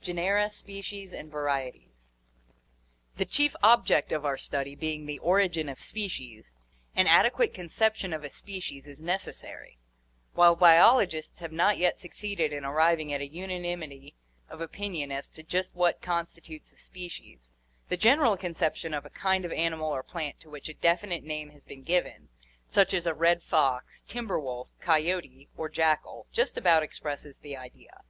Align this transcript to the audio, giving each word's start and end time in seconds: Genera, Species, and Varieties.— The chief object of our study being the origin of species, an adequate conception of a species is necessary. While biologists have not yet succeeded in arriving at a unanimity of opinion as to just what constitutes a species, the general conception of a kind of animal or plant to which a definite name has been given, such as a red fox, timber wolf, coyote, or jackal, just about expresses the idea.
Genera, 0.00 0.48
Species, 0.48 1.12
and 1.12 1.30
Varieties.— 1.30 2.08
The 3.18 3.26
chief 3.26 3.54
object 3.62 4.12
of 4.12 4.24
our 4.24 4.38
study 4.38 4.74
being 4.74 5.04
the 5.04 5.18
origin 5.18 5.68
of 5.68 5.78
species, 5.78 6.54
an 6.96 7.06
adequate 7.06 7.52
conception 7.52 8.14
of 8.14 8.24
a 8.24 8.30
species 8.30 8.86
is 8.86 8.98
necessary. 8.98 9.76
While 10.32 10.56
biologists 10.56 11.40
have 11.40 11.52
not 11.52 11.76
yet 11.76 12.00
succeeded 12.00 12.50
in 12.50 12.64
arriving 12.64 13.12
at 13.12 13.20
a 13.20 13.28
unanimity 13.28 14.14
of 14.48 14.62
opinion 14.62 15.12
as 15.12 15.28
to 15.28 15.42
just 15.42 15.74
what 15.74 16.00
constitutes 16.00 16.72
a 16.72 16.78
species, 16.78 17.52
the 17.90 17.98
general 17.98 18.38
conception 18.38 18.94
of 18.94 19.04
a 19.04 19.10
kind 19.10 19.44
of 19.44 19.52
animal 19.52 19.90
or 19.94 20.02
plant 20.02 20.40
to 20.40 20.48
which 20.48 20.70
a 20.70 20.72
definite 20.72 21.24
name 21.24 21.50
has 21.50 21.62
been 21.62 21.82
given, 21.82 22.30
such 22.70 22.94
as 22.94 23.04
a 23.04 23.12
red 23.12 23.42
fox, 23.42 24.02
timber 24.08 24.40
wolf, 24.40 24.70
coyote, 24.80 25.50
or 25.58 25.68
jackal, 25.68 26.26
just 26.32 26.56
about 26.56 26.82
expresses 26.82 27.36
the 27.40 27.54
idea. 27.54 28.00